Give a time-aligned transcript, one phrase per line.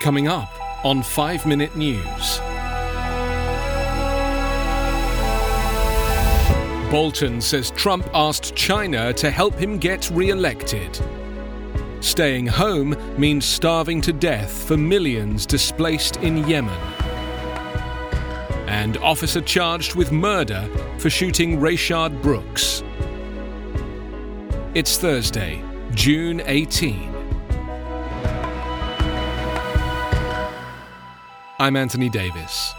[0.00, 0.50] Coming up
[0.84, 2.40] on 5 Minute News.
[6.90, 11.00] Bolton says Trump asked China to help him get re elected.
[12.00, 16.78] Staying home means starving to death for millions displaced in Yemen.
[18.68, 22.84] And officer charged with murder for shooting Rayshard Brooks.
[24.74, 27.15] It's Thursday, June 18.
[31.58, 32.74] I'm Anthony Davis.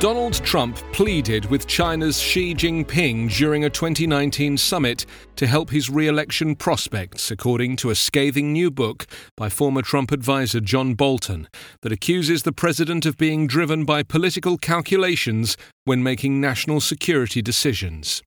[0.00, 6.08] Donald Trump pleaded with China's Xi Jinping during a 2019 summit to help his re
[6.08, 11.48] election prospects, according to a scathing new book by former Trump advisor John Bolton
[11.82, 18.22] that accuses the president of being driven by political calculations when making national security decisions.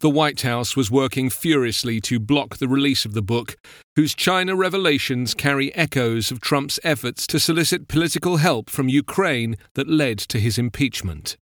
[0.00, 3.56] The White House was working furiously to block the release of the book,
[3.96, 9.88] whose China revelations carry echoes of Trump's efforts to solicit political help from Ukraine that
[9.88, 11.36] led to his impeachment.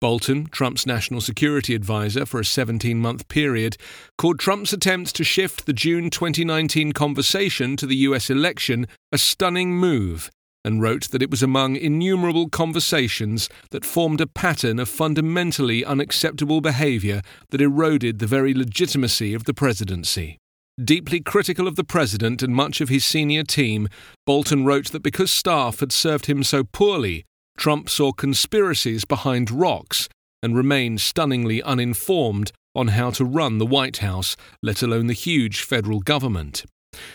[0.00, 3.76] Bolton, Trump's national security advisor for a 17 month period,
[4.16, 9.72] called Trump's attempts to shift the June 2019 conversation to the US election a stunning
[9.76, 10.30] move
[10.68, 16.60] and wrote that it was among innumerable conversations that formed a pattern of fundamentally unacceptable
[16.60, 20.36] behaviour that eroded the very legitimacy of the presidency.
[20.84, 23.88] Deeply critical of the president and much of his senior team,
[24.26, 27.24] Bolton wrote that because staff had served him so poorly,
[27.56, 30.06] Trump saw conspiracies behind rocks
[30.42, 35.62] and remained stunningly uninformed on how to run the White House, let alone the huge
[35.62, 36.66] federal government.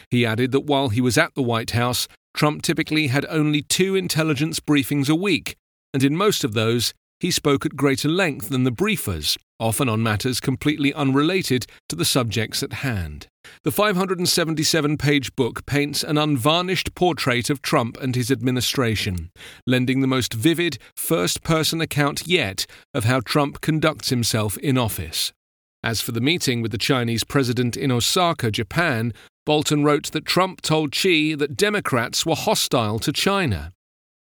[0.09, 3.95] He added that while he was at the White House, Trump typically had only two
[3.95, 5.55] intelligence briefings a week,
[5.93, 10.03] and in most of those, he spoke at greater length than the briefers, often on
[10.03, 13.27] matters completely unrelated to the subjects at hand.
[13.63, 19.31] The 577 page book paints an unvarnished portrait of Trump and his administration,
[19.65, 25.31] lending the most vivid first person account yet of how Trump conducts himself in office.
[25.81, 29.13] As for the meeting with the Chinese president in Osaka, Japan,
[29.45, 33.73] Bolton wrote that Trump told Xi that Democrats were hostile to China.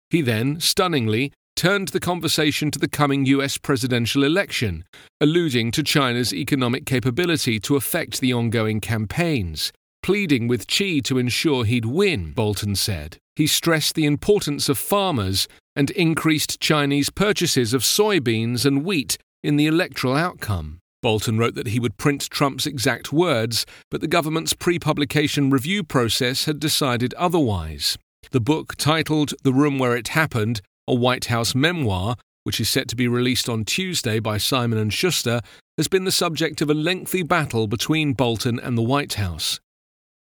[0.08, 4.84] He then, stunningly, turned the conversation to the coming US presidential election,
[5.20, 11.64] alluding to China's economic capability to affect the ongoing campaigns, pleading with Xi to ensure
[11.64, 13.18] he'd win, Bolton said.
[13.36, 15.46] He stressed the importance of farmers
[15.76, 20.81] and increased Chinese purchases of soybeans and wheat in the electoral outcome.
[21.02, 25.82] Bolton wrote that he would print Trump's exact words, but the government's pre publication review
[25.82, 27.98] process had decided otherwise.
[28.30, 32.88] The book, titled The Room Where It Happened, a White House memoir, which is set
[32.88, 35.40] to be released on Tuesday by Simon & Schuster,
[35.76, 39.60] has been the subject of a lengthy battle between Bolton and the White House.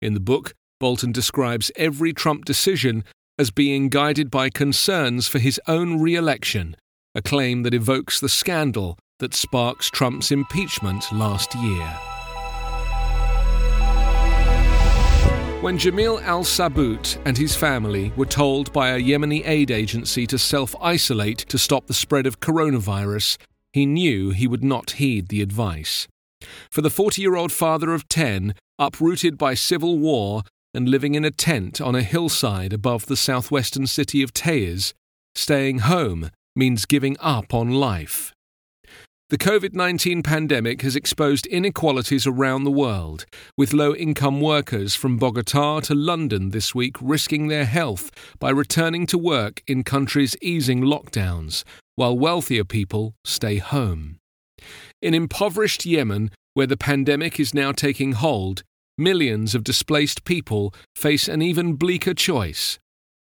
[0.02, 3.04] In the book, Bolton describes every Trump decision
[3.38, 6.76] as being guided by concerns for his own re election,
[7.14, 11.88] a claim that evokes the scandal that sparks Trump's impeachment last year.
[15.62, 20.38] When Jamil al Sabut and his family were told by a Yemeni aid agency to
[20.38, 23.38] self isolate to stop the spread of coronavirus,
[23.72, 26.06] he knew he would not heed the advice.
[26.70, 30.42] For the 40 year old father of 10, uprooted by civil war
[30.74, 34.92] and living in a tent on a hillside above the southwestern city of Taiz,
[35.34, 38.33] staying home means giving up on life.
[39.34, 43.26] The COVID 19 pandemic has exposed inequalities around the world,
[43.58, 49.08] with low income workers from Bogota to London this week risking their health by returning
[49.08, 51.64] to work in countries easing lockdowns,
[51.96, 54.20] while wealthier people stay home.
[55.02, 58.62] In impoverished Yemen, where the pandemic is now taking hold,
[59.00, 62.78] millions of displaced people face an even bleaker choice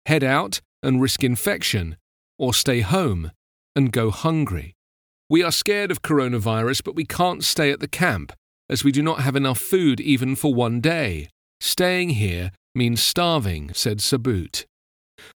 [0.06, 1.98] head out and risk infection,
[2.38, 3.30] or stay home
[3.76, 4.74] and go hungry.
[5.30, 8.32] We are scared of coronavirus, but we can't stay at the camp,
[8.70, 11.28] as we do not have enough food even for one day.
[11.60, 14.64] Staying here means starving, said Sabut.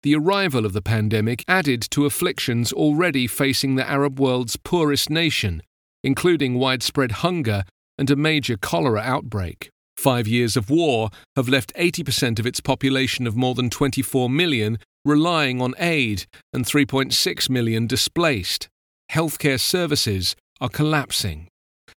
[0.03, 5.63] The arrival of the pandemic added to afflictions already facing the Arab world's poorest nation,
[6.03, 7.63] including widespread hunger
[7.97, 9.69] and a major cholera outbreak.
[9.97, 14.77] Five years of war have left 80% of its population of more than 24 million
[15.03, 18.69] relying on aid and 3.6 million displaced.
[19.11, 21.47] Healthcare services are collapsing.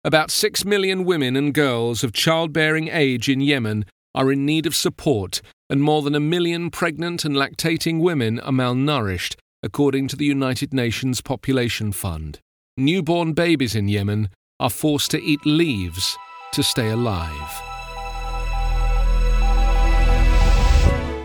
[0.05, 3.85] About 6 million women and girls of childbearing age in Yemen
[4.15, 8.53] are in need of support, and more than a million pregnant and lactating women are
[8.53, 12.39] malnourished, according to the United Nations Population Fund.
[12.77, 14.29] Newborn babies in Yemen
[14.59, 16.17] are forced to eat leaves
[16.53, 17.70] to stay alive.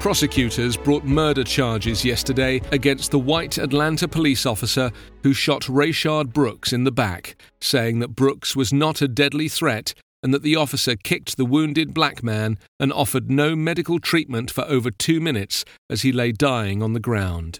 [0.05, 4.91] Prosecutors brought murder charges yesterday against the white Atlanta police officer
[5.23, 9.95] who shot Rayshard Brooks in the back, saying that Brooks was not a deadly threat
[10.21, 14.63] and that the officer kicked the wounded black man and offered no medical treatment for
[14.65, 17.59] over two minutes as he lay dying on the ground.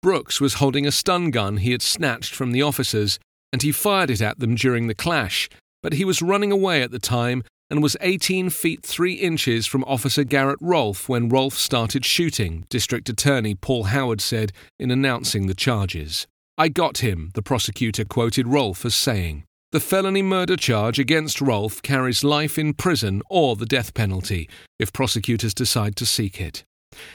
[0.00, 3.18] Brooks was holding a stun gun he had snatched from the officers,
[3.52, 5.48] and he fired it at them during the clash,
[5.82, 9.84] but he was running away at the time and was 18 feet 3 inches from
[9.84, 15.54] Officer Garrett Rolfe when Rolfe started shooting, District Attorney Paul Howard said in announcing the
[15.54, 16.26] charges.
[16.58, 19.44] I got him, the prosecutor quoted Rolfe as saying.
[19.72, 24.48] The felony murder charge against Rolfe carries life in prison or the death penalty
[24.78, 26.64] if prosecutors decide to seek it.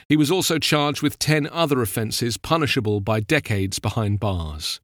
[0.10, 4.80] He was also charged with 10 other offences punishable by decades behind bars.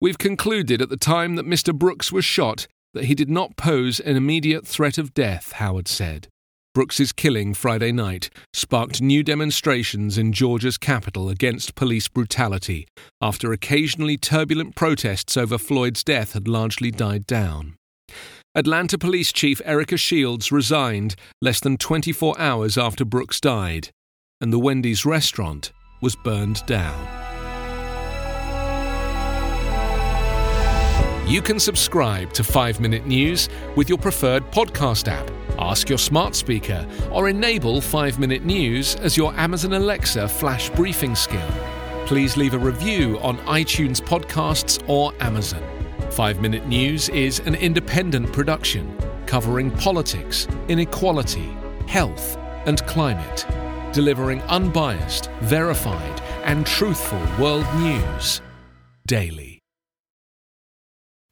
[0.00, 1.74] We've concluded at the time that Mr.
[1.74, 6.28] Brooks was shot that he did not pose an immediate threat of death, Howard said.
[6.72, 12.86] Brooks's killing Friday night sparked new demonstrations in Georgia's capital against police brutality
[13.20, 17.74] after occasionally turbulent protests over Floyd's death had largely died down.
[18.54, 23.90] Atlanta Police Chief Erika Shields resigned less than 24 hours after Brooks died,
[24.40, 27.29] and the Wendy's restaurant was burned down.
[31.30, 35.30] You can subscribe to 5 Minute News with your preferred podcast app.
[35.60, 41.14] Ask your smart speaker or enable 5 Minute News as your Amazon Alexa flash briefing
[41.14, 41.48] skill.
[42.04, 45.62] Please leave a review on iTunes Podcasts or Amazon.
[46.10, 51.56] 5 Minute News is an independent production covering politics, inequality,
[51.86, 53.46] health, and climate,
[53.92, 58.40] delivering unbiased, verified, and truthful world news
[59.06, 59.49] daily.